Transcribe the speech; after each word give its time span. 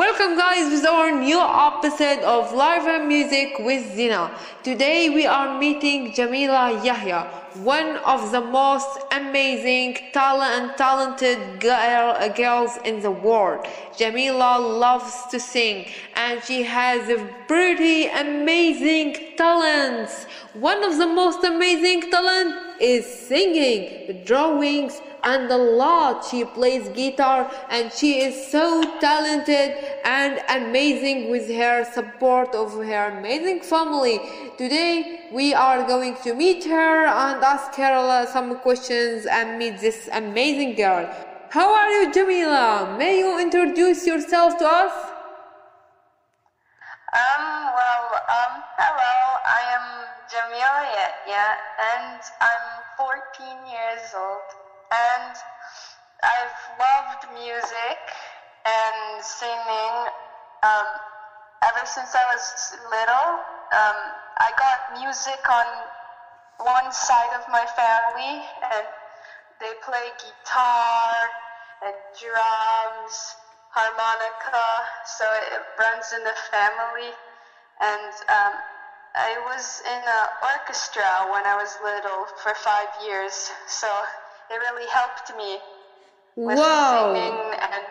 Welcome 0.00 0.38
guys 0.38 0.72
with 0.72 0.86
our 0.86 1.12
new 1.12 1.38
episode 1.38 2.20
of 2.20 2.54
Live 2.54 2.86
and 2.86 3.06
Music 3.06 3.58
with 3.58 3.84
Zeena. 3.94 4.30
Today 4.62 5.10
we 5.10 5.26
are 5.26 5.58
meeting 5.58 6.14
Jamila 6.14 6.80
Yehia, 6.82 7.26
one 7.56 7.98
of 7.98 8.32
the 8.32 8.40
most 8.40 8.88
amazing, 9.12 9.98
talent 10.14 10.54
and 10.54 10.78
talented 10.78 11.60
girl, 11.60 12.16
girls 12.34 12.78
in 12.86 13.02
the 13.02 13.10
world. 13.10 13.66
Jamila 13.94 14.58
loves 14.58 15.26
to 15.32 15.38
sing 15.38 15.86
and 16.16 16.42
she 16.44 16.62
has 16.62 17.10
a 17.10 17.18
pretty 17.46 18.06
amazing 18.06 19.36
talents. 19.36 20.24
One 20.54 20.82
of 20.82 20.96
the 20.96 21.08
most 21.08 21.44
amazing 21.44 22.10
talent 22.10 22.69
is 22.80 23.06
singing, 23.06 24.24
drawings, 24.24 25.00
and 25.22 25.50
a 25.50 25.56
lot. 25.56 26.24
She 26.24 26.44
plays 26.44 26.88
guitar 26.88 27.50
and 27.68 27.92
she 27.92 28.20
is 28.20 28.50
so 28.50 28.82
talented 29.00 29.76
and 30.04 30.40
amazing 30.48 31.30
with 31.30 31.48
her 31.48 31.84
support 31.92 32.54
of 32.54 32.72
her 32.74 33.18
amazing 33.18 33.60
family. 33.60 34.18
Today 34.56 35.28
we 35.32 35.54
are 35.54 35.86
going 35.86 36.16
to 36.24 36.34
meet 36.34 36.64
her 36.64 37.06
and 37.06 37.44
ask 37.44 37.74
her 37.74 38.26
some 38.32 38.58
questions 38.60 39.26
and 39.26 39.58
meet 39.58 39.78
this 39.80 40.08
amazing 40.12 40.74
girl. 40.74 41.08
How 41.50 41.74
are 41.74 41.90
you, 41.90 42.12
Jamila? 42.12 42.96
May 42.98 43.18
you 43.18 43.38
introduce 43.40 44.06
yourself 44.06 44.56
to 44.58 44.66
us? 44.66 44.92
Um, 47.12 47.44
well, 47.74 48.06
um, 48.14 48.62
hello, 48.78 49.14
I 49.42 49.60
am 49.74 50.06
Jamila 50.30 50.86
Yehia, 50.86 51.56
and 51.78 52.20
I'm 52.40 52.66
14 52.96 53.66
years 53.66 54.14
old 54.14 54.46
and 54.92 55.34
I've 56.22 56.54
loved 56.78 57.26
music 57.34 57.98
and 58.64 59.22
singing 59.24 60.06
um, 60.62 60.86
ever 61.62 61.84
since 61.84 62.14
I 62.14 62.24
was 62.30 62.76
little. 62.90 63.42
Um, 63.74 63.98
I 64.38 64.52
got 64.56 64.78
music 64.92 65.40
on 65.50 65.66
one 66.58 66.92
side 66.92 67.32
of 67.34 67.42
my 67.48 67.64
family, 67.66 68.42
and 68.70 68.86
they 69.58 69.72
play 69.82 70.10
guitar 70.22 71.12
and 71.82 71.94
drums, 72.20 73.34
harmonica, 73.70 74.86
so 75.06 75.24
it 75.34 75.60
runs 75.78 76.12
in 76.12 76.22
the 76.22 76.36
family. 76.50 77.10
And 77.80 78.12
um, 78.28 78.54
I 79.14 79.38
was 79.46 79.82
in 79.86 80.02
an 80.06 80.26
orchestra 80.54 81.28
when 81.32 81.44
I 81.44 81.56
was 81.56 81.76
little 81.82 82.26
for 82.42 82.54
five 82.54 82.88
years, 83.04 83.50
so 83.66 83.88
it 84.50 84.54
really 84.54 84.88
helped 84.88 85.36
me 85.36 85.58
with 86.36 86.58
Wow. 86.58 87.14
singing 87.14 87.60
and 87.60 87.84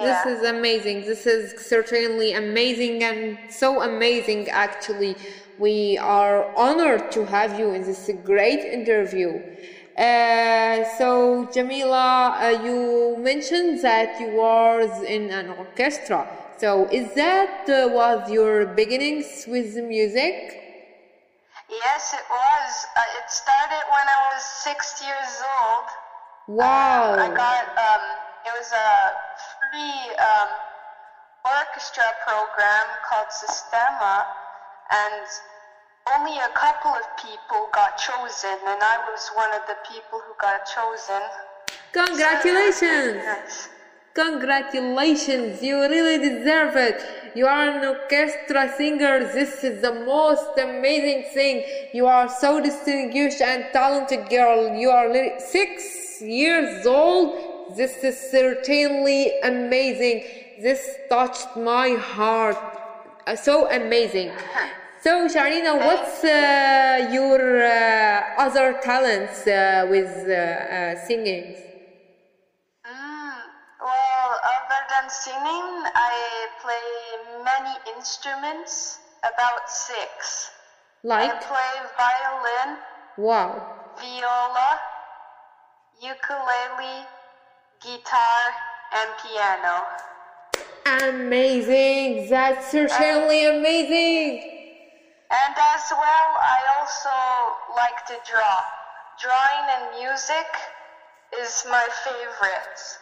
yeah. 0.00 0.24
This 0.24 0.38
is 0.38 0.48
amazing. 0.48 1.02
This 1.02 1.26
is 1.26 1.66
certainly 1.66 2.32
amazing 2.32 3.04
and 3.04 3.38
so 3.52 3.82
amazing, 3.82 4.48
actually. 4.48 5.16
We 5.58 5.98
are 5.98 6.50
honored 6.56 7.12
to 7.12 7.26
have 7.26 7.58
you 7.58 7.72
in 7.72 7.82
this 7.82 8.10
great 8.24 8.60
interview. 8.60 9.40
Uh, 9.96 10.84
so, 10.96 11.48
Jamila, 11.52 12.38
uh, 12.40 12.64
you 12.64 13.16
mentioned 13.18 13.82
that 13.82 14.18
you 14.18 14.28
were 14.28 14.80
in 15.04 15.30
an 15.30 15.50
orchestra. 15.50 16.26
So, 16.62 16.86
is 16.92 17.14
that 17.14 17.66
uh, 17.66 17.90
was 17.90 18.30
your 18.30 18.66
beginnings 18.66 19.46
with 19.48 19.74
the 19.74 19.82
music? 19.82 20.38
Yes, 21.68 22.14
it 22.14 22.22
was. 22.30 22.86
Uh, 22.94 23.18
it 23.18 23.26
started 23.26 23.82
when 23.90 24.06
I 24.06 24.30
was 24.30 24.44
six 24.62 25.02
years 25.02 25.42
old. 25.42 25.86
Wow. 26.46 27.18
I 27.18 27.26
got 27.34 27.66
um, 27.82 28.04
it 28.46 28.54
was 28.54 28.70
a 28.70 29.10
free 29.58 30.14
um, 30.22 30.50
orchestra 31.42 32.14
program 32.22 32.86
called 33.10 33.26
Sistema, 33.34 34.22
and 34.94 35.26
only 36.14 36.38
a 36.38 36.50
couple 36.54 36.94
of 36.94 37.02
people 37.18 37.70
got 37.74 37.98
chosen, 37.98 38.54
and 38.70 38.78
I 38.86 39.02
was 39.10 39.34
one 39.34 39.50
of 39.52 39.66
the 39.66 39.74
people 39.90 40.22
who 40.22 40.32
got 40.38 40.62
chosen. 40.70 41.26
Congratulations! 41.90 43.18
Yes. 43.18 43.68
Congratulations, 44.14 45.62
you 45.62 45.80
really 45.80 46.18
deserve 46.18 46.76
it. 46.76 47.02
You 47.34 47.46
are 47.46 47.70
an 47.70 47.84
orchestra 47.84 48.70
singer. 48.76 49.20
This 49.32 49.64
is 49.64 49.80
the 49.80 50.04
most 50.04 50.58
amazing 50.58 51.32
thing. 51.32 51.64
You 51.94 52.06
are 52.06 52.28
so 52.28 52.60
distinguished 52.60 53.40
and 53.40 53.64
talented 53.72 54.28
girl. 54.28 54.76
You 54.76 54.90
are 54.90 55.40
six 55.40 56.20
years 56.20 56.84
old. 56.86 57.74
This 57.76 58.04
is 58.04 58.18
certainly 58.30 59.32
amazing. 59.40 60.24
This 60.60 60.96
touched 61.08 61.56
my 61.56 61.90
heart. 61.90 62.58
Uh, 63.26 63.34
so 63.36 63.70
amazing. 63.70 64.32
So, 65.02 65.26
Sharina, 65.26 65.76
what's 65.84 66.22
uh, 66.22 67.10
your 67.10 67.66
uh, 67.66 68.38
other 68.38 68.78
talents 68.84 69.44
uh, 69.48 69.84
with 69.90 70.28
uh, 70.28 70.32
uh, 70.32 71.06
singing? 71.08 71.56
Mm, 72.86 73.34
well, 73.80 74.30
other 74.54 74.82
than 74.92 75.01
singing, 75.12 75.84
I 75.94 76.48
play 76.60 77.44
many 77.44 77.76
instruments, 77.96 78.98
about 79.22 79.68
six. 79.68 80.50
Like? 81.04 81.30
I 81.30 81.38
play 81.44 81.72
violin, 81.96 82.78
Wow. 83.18 83.94
viola, 84.00 84.80
ukulele, 86.00 87.06
guitar, 87.80 88.42
and 88.94 89.10
piano. 89.22 89.84
Amazing! 90.84 92.28
That's 92.28 92.70
certainly 92.70 93.44
amazing! 93.44 94.40
And 95.30 95.54
as 95.56 95.84
well, 95.90 96.28
I 96.36 96.60
also 96.78 97.74
like 97.76 98.04
to 98.06 98.18
draw. 98.30 98.60
Drawing 99.20 99.66
and 99.70 99.98
music 99.98 100.46
is 101.40 101.64
my 101.70 101.86
favorite. 102.04 102.98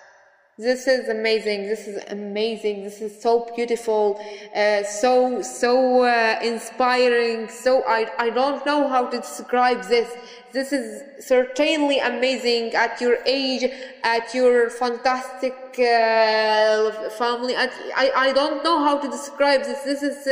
This 0.60 0.86
is 0.86 1.08
amazing. 1.08 1.62
This 1.62 1.88
is 1.88 2.04
amazing. 2.08 2.84
This 2.84 3.00
is 3.00 3.18
so 3.18 3.48
beautiful, 3.56 4.20
uh, 4.54 4.82
so 4.82 5.40
so 5.40 6.04
uh, 6.04 6.38
inspiring. 6.42 7.48
So 7.48 7.82
I 7.88 8.00
I 8.18 8.28
don't 8.28 8.66
know 8.66 8.86
how 8.86 9.08
to 9.08 9.16
describe 9.16 9.84
this. 9.84 10.08
This 10.52 10.70
is 10.74 11.02
certainly 11.24 11.98
amazing 12.00 12.74
at 12.74 13.00
your 13.00 13.16
age, 13.24 13.64
at 14.04 14.34
your 14.34 14.68
fantastic 14.68 15.56
uh, 15.78 17.08
family. 17.20 17.54
At, 17.54 17.72
I 17.96 18.06
I 18.28 18.32
don't 18.34 18.62
know 18.62 18.84
how 18.84 18.98
to 18.98 19.08
describe 19.08 19.62
this. 19.64 19.80
This 19.90 20.02
is. 20.02 20.28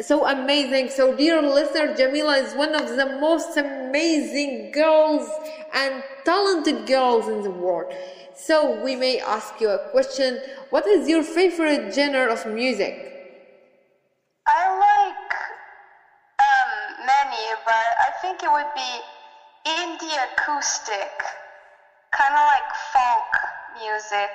So 0.00 0.26
amazing. 0.26 0.88
So, 0.90 1.12
dear 1.12 1.42
listener, 1.42 1.94
Jamila 1.94 2.36
is 2.36 2.54
one 2.54 2.74
of 2.74 2.88
the 2.96 3.06
most 3.06 3.56
amazing 3.56 4.70
girls 4.70 5.38
and 5.72 6.04
talented 6.24 6.86
girls 6.86 7.28
in 7.28 7.42
the 7.42 7.50
world. 7.50 7.86
So, 8.32 8.70
we 8.70 8.94
may 8.96 9.18
ask 9.20 9.60
you 9.60 9.70
a 9.70 9.78
question 9.78 10.40
What 10.70 10.86
is 10.86 11.08
your 11.08 11.22
favorite 11.22 11.92
genre 11.92 12.30
of 12.32 12.44
music? 12.46 13.12
I 14.46 14.68
like 14.76 15.34
um, 16.38 17.06
many, 17.06 17.54
but 17.64 17.72
I 17.98 18.10
think 18.20 18.42
it 18.42 18.50
would 18.50 18.72
be 18.74 19.00
indie 19.66 20.24
acoustic, 20.24 21.12
kind 22.12 22.34
of 22.34 22.44
like 22.46 22.74
folk 22.92 23.36
music. 23.74 24.32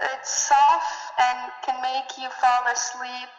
It's 0.00 0.30
soft 0.48 1.12
and 1.18 1.52
can 1.62 1.80
make 1.82 2.16
you 2.18 2.30
fall 2.30 2.66
asleep. 2.66 3.30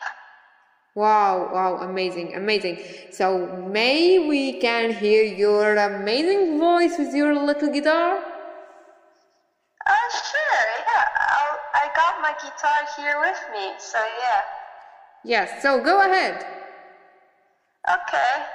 Wow, 0.96 1.50
wow, 1.52 1.78
amazing, 1.78 2.34
amazing. 2.34 2.80
So, 3.10 3.50
may 3.50 4.18
we 4.18 4.54
can 4.54 4.90
hear 4.92 5.24
your 5.24 5.76
amazing 5.76 6.58
voice 6.58 6.98
with 6.98 7.14
your 7.14 7.36
little 7.36 7.70
guitar? 7.70 8.24
Uh, 9.86 10.10
sure, 10.12 10.68
yeah. 10.88 11.06
I'll, 11.30 11.60
I 11.74 11.90
got 11.96 12.22
my 12.22 12.34
guitar 12.42 12.86
here 12.98 13.20
with 13.20 13.40
me, 13.54 13.74
so 13.80 14.00
yeah. 14.20 14.42
Yes, 15.24 15.62
so 15.62 15.80
go 15.82 16.00
ahead. 16.06 16.46
Okay. 17.88 18.46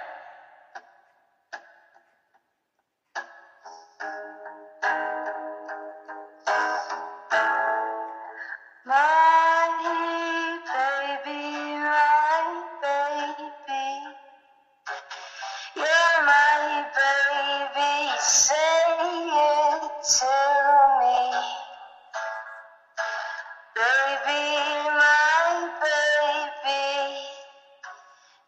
Say 18.21 18.55
it 18.55 19.83
to 20.19 20.27
me, 21.01 21.33
baby, 23.75 24.91
my 24.99 25.71
baby. 25.81 27.17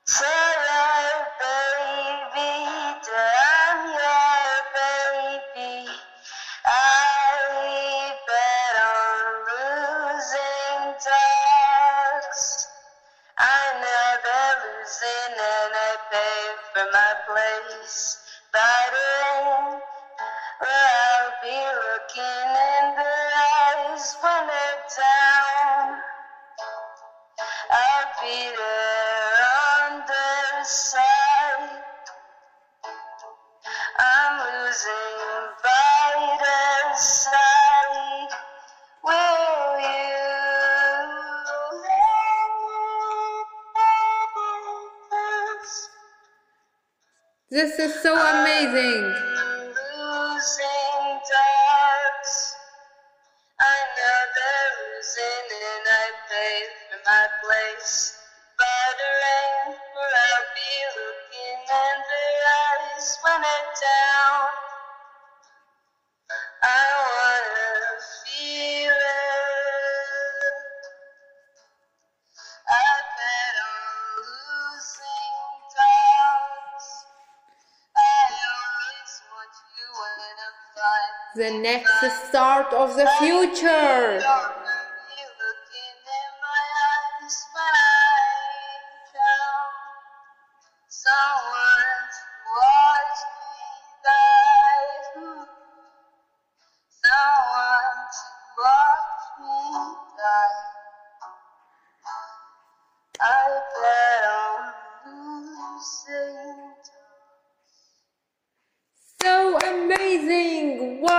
Tell 0.07 0.27
her, 0.69 1.27
baby, 1.41 2.99
that 3.07 3.35
I'm 3.65 3.81
your 3.97 4.63
baby. 4.77 5.89
I 6.67 8.15
bet 8.27 8.77
on 8.85 9.25
losing 9.49 10.95
dogs. 11.07 12.69
I 13.39 13.73
never 13.81 14.63
losing, 14.63 15.33
and 15.33 15.75
I 15.75 15.97
pay 16.11 16.55
for 16.73 16.87
my 16.93 17.15
place. 17.27 18.19
But 18.53 18.93
This 47.53 47.79
is 47.79 47.93
so 48.01 48.15
amazing. 48.15 49.15
The 81.35 81.51
next 81.51 82.29
start 82.29 82.75
of 82.75 82.95
the 82.95 83.09
future. 83.19 84.21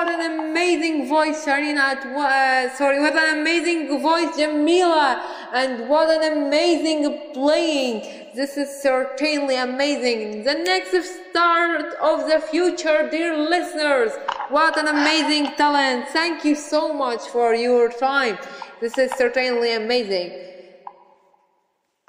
What 0.04 0.20
an 0.20 0.50
amazing 0.50 1.08
voice, 1.08 1.46
Sharina. 1.46 1.96
Uh, 1.96 2.76
sorry, 2.76 3.00
what 3.00 3.16
an 3.16 3.40
amazing 3.40 4.02
voice, 4.02 4.36
Jamila. 4.36 5.24
And 5.54 5.88
what 5.88 6.10
an 6.10 6.44
amazing 6.44 7.32
playing. 7.34 8.02
This 8.36 8.58
is 8.58 8.68
certainly 8.82 9.56
amazing. 9.56 10.44
The 10.44 10.56
next 10.56 10.92
start 11.30 11.94
of 12.02 12.30
the 12.30 12.42
future, 12.52 13.08
dear 13.10 13.48
listeners. 13.50 14.12
What 14.50 14.78
an 14.78 14.90
amazing 14.90 15.56
talent. 15.56 16.10
Thank 16.10 16.44
you 16.44 16.56
so 16.56 16.94
much 16.94 17.22
for 17.30 17.56
your 17.56 17.90
time. 17.90 18.38
This 18.82 18.98
is 18.98 19.10
certainly 19.14 19.74
amazing. 19.74 20.32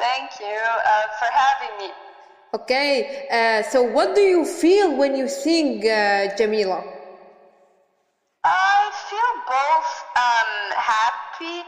Thank 0.00 0.30
you 0.40 0.62
uh, 0.84 1.02
for 1.20 1.28
having 1.30 1.86
me. 1.86 1.94
Okay, 2.54 3.28
uh, 3.30 3.62
so 3.62 3.84
what 3.84 4.16
do 4.16 4.20
you 4.20 4.44
feel 4.44 4.96
when 4.96 5.14
you 5.14 5.28
sing, 5.28 5.88
uh, 5.88 6.36
Jamila? 6.36 6.82
I 8.44 8.90
feel 9.08 9.32
both 9.46 9.90
um, 10.16 10.52
happy 10.76 11.64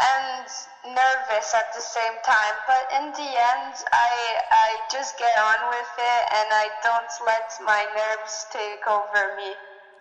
and 0.00 0.46
nervous 0.84 1.54
at 1.54 1.72
the 1.72 1.80
same 1.80 2.18
time, 2.24 2.54
but 2.66 2.90
in 2.92 3.12
the 3.12 3.30
end, 3.54 3.74
I 3.92 4.40
I 4.50 4.78
just 4.90 5.16
get 5.16 5.38
on 5.38 5.68
with 5.68 5.92
it 5.98 6.22
and 6.34 6.48
I 6.52 6.70
don't 6.82 7.12
let 7.24 7.48
my 7.64 7.86
nerves 7.96 8.46
take 8.50 8.86
over 8.86 9.34
me. 9.36 9.54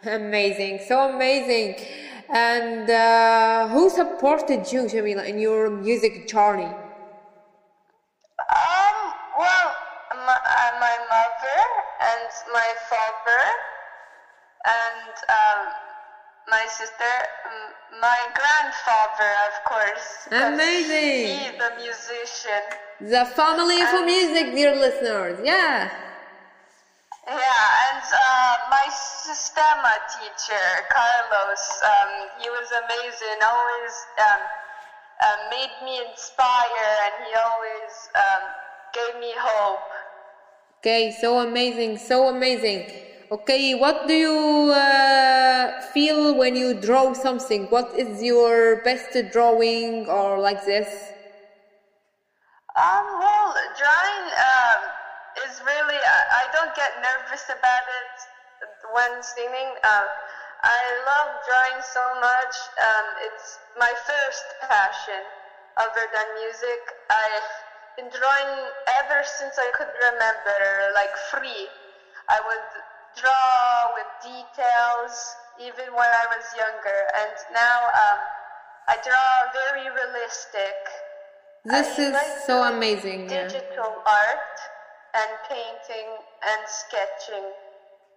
Amazing, 0.04 0.80
so 0.80 1.02
amazing. 1.02 1.76
And 2.30 2.90
uh, 2.90 3.68
who 3.70 3.90
supported 3.90 4.72
you, 4.72 4.88
Jamila, 4.88 5.24
in 5.26 5.40
your 5.40 5.70
music 5.70 6.28
journey? 6.28 6.74
Um, 8.50 9.14
well, 9.38 9.74
my, 10.26 10.38
uh, 10.46 10.72
my 10.80 10.98
mother 11.10 11.62
and 12.00 12.30
my 12.54 12.74
father 12.90 13.44
and 14.66 15.14
um, 15.30 15.74
my 16.50 16.66
sister, 16.70 17.14
my 18.00 18.20
grandfather, 18.34 19.32
of 19.48 19.56
course. 19.66 20.28
Amazing. 20.32 21.40
He's 21.40 21.58
the 21.60 21.72
musician. 21.76 22.64
The 23.02 23.26
family 23.36 23.84
for 23.86 24.06
music, 24.06 24.56
dear 24.56 24.76
listeners. 24.76 25.40
Yeah. 25.44 25.92
Yeah, 27.28 27.92
and 27.92 28.04
uh, 28.04 28.56
my 28.70 28.88
Sistema 28.90 30.00
teacher, 30.16 30.68
Carlos, 30.90 31.82
um, 31.84 32.30
he 32.40 32.50
was 32.50 32.72
amazing. 32.72 33.38
Always 33.44 33.94
um, 34.20 34.42
uh, 35.20 35.36
made 35.52 35.76
me 35.84 36.00
inspire, 36.10 36.90
and 37.04 37.28
he 37.28 37.36
always 37.36 37.94
um, 38.16 38.44
gave 38.94 39.20
me 39.20 39.34
hope. 39.38 39.92
Okay, 40.80 41.12
so 41.20 41.40
amazing, 41.40 41.98
so 41.98 42.30
amazing. 42.30 42.86
Okay, 43.30 43.76
what 43.76 44.08
do 44.08 44.14
you 44.14 44.72
uh, 44.72 45.82
feel 45.92 46.38
when 46.40 46.56
you 46.56 46.80
draw 46.80 47.12
something? 47.12 47.68
What 47.68 47.92
is 48.00 48.24
your 48.24 48.80
best 48.88 49.12
drawing 49.34 50.08
or 50.08 50.40
like 50.40 50.64
this? 50.64 50.88
Um, 52.80 53.04
well, 53.20 53.52
drawing 53.76 54.24
um, 54.32 54.80
is 55.44 55.60
really, 55.60 56.00
I, 56.00 56.20
I 56.40 56.44
don't 56.56 56.72
get 56.72 57.04
nervous 57.04 57.44
about 57.52 57.86
it 58.00 58.16
when 58.96 59.12
singing. 59.20 59.76
Um, 59.84 60.08
I 60.64 60.80
love 61.04 61.30
drawing 61.44 61.84
so 61.84 62.04
much. 62.24 62.56
Um, 62.80 63.08
it's 63.28 63.60
my 63.76 63.92
first 64.08 64.48
passion 64.72 65.20
other 65.76 66.08
than 66.16 66.28
music. 66.40 66.80
I've 67.12 67.52
been 68.00 68.08
drawing 68.08 68.72
ever 69.04 69.20
since 69.36 69.60
I 69.60 69.68
could 69.76 69.92
remember, 70.00 70.96
like 70.96 71.12
free. 71.28 71.68
I 72.32 72.40
would 72.40 72.68
draw 73.16 73.94
with 73.96 74.10
details 74.24 75.14
even 75.60 75.88
when 75.94 76.10
I 76.10 76.26
was 76.36 76.46
younger, 76.58 77.00
and 77.18 77.34
now 77.54 77.80
um, 78.04 78.20
I 78.88 78.96
draw 79.04 79.30
very 79.54 79.90
realistic. 79.90 80.78
This 81.66 82.00
I 82.00 82.02
is 82.08 82.14
like 82.14 82.38
so 82.46 82.64
amazing. 82.64 83.30
yeah. 83.30 83.48
Digital 83.48 83.92
art 84.06 84.58
and 85.16 85.32
painting 85.50 86.10
and 86.50 86.62
sketching. 86.68 87.48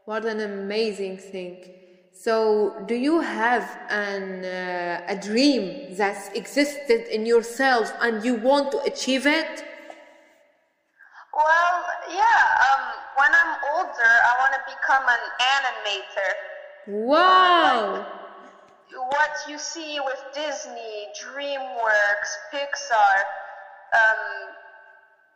What 0.05 0.25
an 0.25 0.41
amazing 0.41 1.19
thing. 1.19 1.65
So, 2.13 2.85
do 2.87 2.95
you 2.95 3.21
have 3.21 3.65
an 3.89 4.45
uh, 4.45 5.15
a 5.15 5.17
dream 5.17 5.97
that's 5.97 6.29
existed 6.35 7.07
in 7.15 7.25
yourself 7.25 7.93
and 8.01 8.23
you 8.25 8.35
want 8.35 8.73
to 8.73 8.83
achieve 8.83 9.27
it? 9.27 9.65
Well, 11.33 11.75
yeah. 12.13 12.43
Um, 12.67 12.83
when 13.17 13.33
I'm 13.41 13.53
older, 13.75 14.13
I 14.29 14.33
want 14.41 14.50
become 14.71 15.05
an 15.09 15.25
animator. 15.41 16.33
Wow! 16.87 18.07
What 18.95 19.31
you 19.49 19.59
see 19.59 20.01
with 20.01 20.21
Disney, 20.35 21.09
DreamWorks, 21.23 22.31
Pixar, 22.53 23.23
um, 23.95 24.55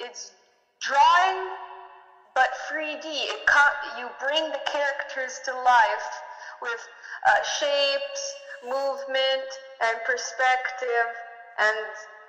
it's 0.01 0.33
drawing, 0.81 1.51
but 2.35 2.51
3D. 2.71 3.05
It 3.05 3.47
co- 3.47 3.99
you 3.99 4.09
bring 4.21 4.51
the 4.51 4.61
characters 4.67 5.41
to 5.47 5.53
life 5.55 6.09
with 6.63 6.81
uh, 7.29 7.43
shapes, 7.43 8.23
movement, 8.63 9.49
and 9.83 9.99
perspective, 10.05 11.09
and 11.59 11.77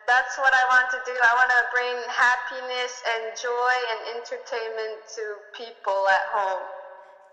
that's 0.08 0.38
what 0.38 0.54
I 0.54 0.64
want 0.70 0.90
to 0.92 1.00
do. 1.06 1.18
I 1.18 1.34
want 1.34 1.50
to 1.50 1.64
bring 1.74 1.98
happiness 2.10 2.94
and 3.10 3.24
joy 3.42 3.76
and 3.92 4.18
entertainment 4.18 5.02
to 5.16 5.24
people 5.58 6.06
at 6.10 6.26
home. 6.30 6.66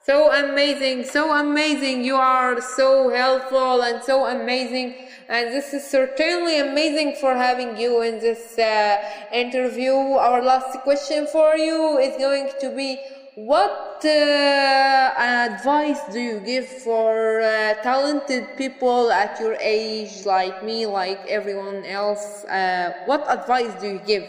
So 0.04 0.32
amazing, 0.32 1.04
so 1.04 1.32
amazing. 1.32 2.02
You 2.02 2.16
are 2.16 2.61
so 2.61 3.09
helpful 3.09 3.82
and 3.82 4.02
so 4.02 4.26
amazing. 4.26 4.97
And 5.28 5.52
this 5.54 5.73
is 5.73 5.88
certainly 5.88 6.59
amazing 6.59 7.14
for 7.21 7.37
having 7.37 7.76
you 7.76 8.02
in 8.02 8.18
this 8.18 8.59
uh, 8.59 8.97
interview. 9.32 9.92
Our 9.92 10.42
last 10.42 10.76
question 10.80 11.28
for 11.28 11.56
you 11.56 11.99
is 11.99 12.16
going 12.16 12.50
to 12.62 12.75
be 12.75 12.99
what 13.37 14.04
uh, 14.04 15.12
advice 15.16 16.00
do 16.11 16.18
you 16.18 16.40
give 16.40 16.66
for 16.66 17.40
uh, 17.40 17.75
talented 17.85 18.56
people 18.59 19.12
at 19.12 19.38
your 19.38 19.56
age, 19.61 20.26
like 20.26 20.64
me, 20.64 20.85
like 20.85 21.21
everyone 21.28 21.85
else? 21.85 22.44
Uh, 22.47 22.90
what 23.06 23.25
advice 23.28 23.73
do 23.80 23.87
you 23.87 24.00
give? 24.04 24.26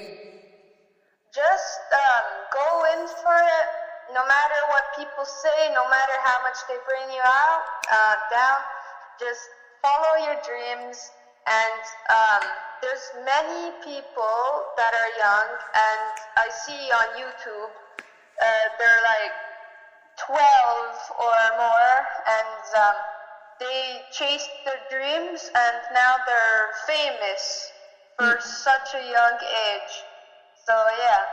Just 1.34 1.82
um, 1.92 2.26
go 2.54 2.84
in 2.94 3.08
for 3.08 3.34
it 3.34 3.83
no 4.14 4.26
matter 4.26 4.60
what 4.70 4.84
people 4.96 5.26
say, 5.26 5.70
no 5.74 5.90
matter 5.90 6.14
how 6.24 6.38
much 6.44 6.58
they 6.70 6.78
bring 6.88 7.10
you 7.12 7.22
out 7.26 7.66
uh, 7.92 8.16
down, 8.30 8.60
just 9.20 9.50
follow 9.82 10.16
your 10.24 10.38
dreams. 10.46 11.12
And 11.50 11.84
um, 12.10 12.44
there's 12.82 13.12
many 13.26 13.72
people 13.84 14.64
that 14.78 14.94
are 14.94 15.12
young, 15.20 15.50
and 15.76 16.14
I 16.38 16.48
see 16.50 16.92
on 16.94 17.08
YouTube, 17.20 17.72
uh, 18.42 18.66
they're 18.80 19.04
like 19.04 19.34
12 20.28 20.40
or 21.20 21.58
more, 21.58 21.96
and 22.30 22.66
um, 22.78 22.96
they 23.60 24.00
chased 24.14 24.52
their 24.66 24.80
dreams, 24.90 25.52
and 25.56 25.78
now 25.94 26.16
they're 26.26 26.70
famous 26.88 27.74
for 28.18 28.40
such 28.40 28.94
a 28.96 29.04
young 29.12 29.38
age. 29.42 29.94
So 30.66 30.74
yeah. 30.98 31.26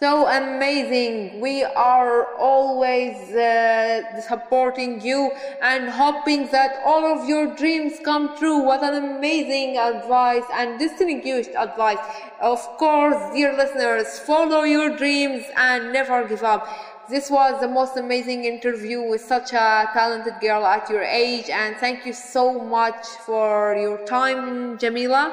So 0.00 0.26
amazing. 0.26 1.38
We 1.38 1.64
are 1.76 2.26
always 2.36 3.30
uh, 3.32 4.02
supporting 4.20 5.00
you 5.00 5.32
and 5.60 5.90
hoping 5.90 6.48
that 6.48 6.76
all 6.84 7.04
of 7.06 7.24
your 7.24 7.46
dreams 7.46 8.00
come 8.00 8.34
true. 8.34 8.58
What 8.58 8.82
an 8.82 8.94
amazing 8.94 9.76
advice 9.76 10.46
and 10.52 10.78
distinguished 10.78 11.54
advice. 11.54 11.98
Of 12.40 12.76
course, 12.78 13.30
dear 13.30 13.52
listeners, 13.54 14.18
follow 14.18 14.62
your 14.62 14.90
dreams 14.90 15.50
and 15.56 15.92
never 15.92 16.24
give 16.24 16.42
up. 16.42 16.66
This 17.06 17.30
was 17.30 17.60
the 17.60 17.68
most 17.68 17.96
amazing 17.96 18.44
interview 18.44 19.00
with 19.02 19.20
such 19.20 19.52
a 19.52 19.88
talented 19.92 20.40
girl 20.40 20.64
at 20.66 20.88
your 20.88 21.02
age 21.02 21.48
and 21.50 21.76
thank 21.78 22.04
you 22.04 22.12
so 22.12 22.58
much 22.58 23.18
for 23.24 23.76
your 23.76 23.98
time, 23.98 24.78
Jamila. 24.78 25.32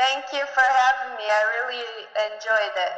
Thank 0.00 0.32
you 0.32 0.44
for 0.54 0.64
having 0.82 1.16
me. 1.18 1.24
I 1.28 1.42
really 1.68 1.84
enjoyed 2.26 2.76
it. 2.86 2.92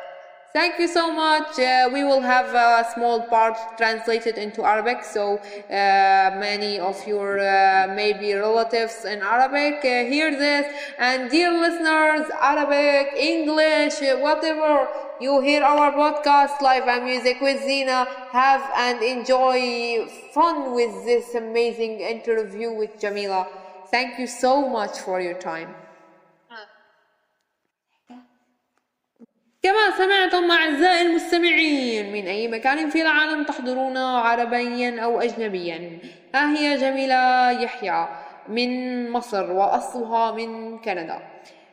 Thank 0.53 0.79
you 0.79 0.87
so 0.87 1.11
much. 1.11 1.59
Uh, 1.59 1.89
we 1.91 2.05
will 2.05 2.21
have 2.21 2.55
a 2.55 2.87
small 2.93 3.23
part 3.25 3.57
translated 3.77 4.37
into 4.39 4.63
Arabic, 4.63 5.03
so 5.03 5.39
uh, 5.71 6.31
many 6.47 6.79
of 6.79 7.07
your 7.07 7.39
uh, 7.41 7.89
maybe 7.89 8.33
relatives 8.35 9.05
in 9.05 9.23
Arabic 9.23 9.77
uh, 9.85 10.05
hear 10.13 10.31
this. 10.31 10.67
And 10.99 11.31
dear 11.31 11.51
listeners, 11.53 12.31
Arabic, 12.41 13.09
English, 13.17 14.03
uh, 14.03 14.17
whatever 14.19 14.89
you 15.19 15.41
hear 15.41 15.63
our 15.63 15.91
podcast, 15.93 16.61
Live 16.61 16.87
and 16.87 17.05
Music 17.05 17.39
with 17.41 17.59
Zeena, 17.67 18.07
have 18.33 18.71
and 18.77 19.03
enjoy 19.03 20.07
fun 20.35 20.73
with 20.73 21.05
this 21.05 21.35
amazing 21.35 22.01
interview 22.01 22.71
with 22.71 22.99
Jamila. 23.01 23.47
Thank 23.91 24.19
you 24.19 24.27
so 24.29 24.69
much 24.69 25.01
for 25.01 25.21
your 25.21 25.35
time. 25.35 25.77
كما 29.65 29.91
سمعتم 29.99 30.51
أعزائي 30.51 31.03
المستمعين 31.03 32.13
من 32.13 32.27
أي 32.27 32.49
مكان 32.49 32.91
في 32.91 33.03
العالم 33.03 33.45
تحضرون 33.45 33.97
عربيا 33.97 35.01
أو 35.01 35.21
أجنبيا؟ 35.21 35.99
ها 36.35 36.59
هي 36.59 36.77
جميلة 36.77 37.51
يحيى 37.51 38.09
من 38.49 39.11
مصر 39.11 39.53
وأصلها 39.53 40.33
من 40.33 40.79
كندا. 40.79 41.19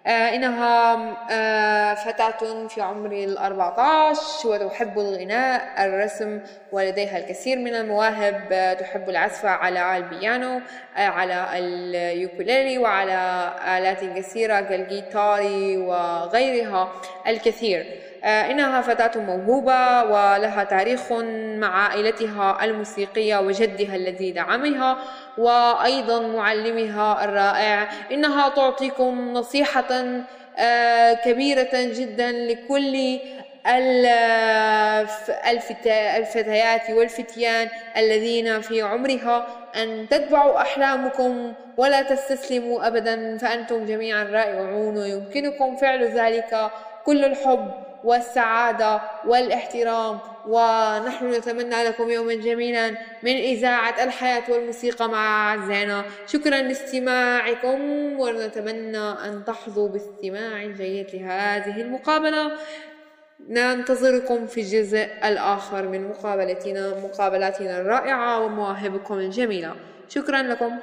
إنها 0.08 0.98
آه 1.32 1.94
فتاة 1.94 2.68
في 2.68 2.82
عمر 2.82 3.12
الأربعة 3.12 3.80
عشر 3.80 4.50
وتحب 4.50 5.00
الغناء 5.00 5.86
الرسم 5.86 6.40
ولديها 6.72 7.18
الكثير 7.18 7.58
من 7.58 7.76
المواهب 7.76 8.48
آه 8.52 8.74
تحب 8.74 9.10
العزف 9.10 9.46
على 9.46 9.98
البيانو 9.98 10.62
على 10.96 11.46
اليوكوليلي 11.54 12.78
وعلى 12.78 13.52
آلات 13.78 14.18
كثيرة 14.18 14.62
كالجيتار 14.62 15.42
وغيرها 15.78 16.92
الكثير. 17.28 18.09
إنها 18.24 18.82
فتاة 18.82 19.22
موهوبة 19.22 20.04
ولها 20.04 20.64
تاريخ 20.64 21.12
مع 21.58 21.84
عائلتها 21.84 22.64
الموسيقية 22.64 23.38
وجدها 23.38 23.96
الذي 23.96 24.32
دعمها 24.32 24.98
وأيضا 25.38 26.28
معلمها 26.28 27.24
الرائع. 27.24 27.90
إنها 28.12 28.50
تعطيكم 28.50 29.34
نصيحة 29.34 30.06
كبيرة 31.26 31.70
جدا 31.74 32.32
لكل 32.32 33.20
الفتيات 36.18 36.90
والفتيان 36.90 37.70
الذين 37.98 38.62
في 38.62 38.82
عمرها 38.82 39.48
أن 39.76 40.08
تتبعوا 40.10 40.62
أحلامكم 40.62 41.54
ولا 41.78 42.02
تستسلموا 42.02 42.88
أبدا 42.88 43.38
فأنتم 43.38 43.86
جميعا 43.86 44.24
رائعون. 44.24 44.98
ويمكنكم 44.98 45.76
فعل 45.76 46.04
ذلك 46.04 46.72
كل 47.06 47.26
الحب. 47.26 47.89
والسعادة 48.04 49.02
والاحترام 49.26 50.20
ونحن 50.48 51.32
نتمنى 51.34 51.84
لكم 51.84 52.10
يوما 52.10 52.34
جميلا 52.34 52.90
من 53.24 53.36
إذاعة 53.36 54.04
الحياة 54.04 54.44
والموسيقى 54.50 55.10
مع 55.10 55.54
أعزائنا. 55.54 56.04
شكرا 56.28 56.62
لاستماعكم 56.62 57.80
ونتمنى 58.20 58.98
أن 58.98 59.44
تحظوا 59.48 59.90
باستماع 59.90 60.66
جيد 60.66 61.08
لهذه 61.14 61.82
المقابلة. 61.82 62.52
ننتظركم 63.50 64.48
في 64.48 64.62
الجزء 64.62 65.08
الآخر 65.24 65.88
من 65.88 66.10
مقابلتنا 66.10 66.94
مقابلاتنا 67.04 67.82
الرائعة 67.82 68.40
ومواهبكم 68.40 69.14
الجميلة. 69.14 69.76
شكرا 70.10 70.42
لكم. 70.42 70.80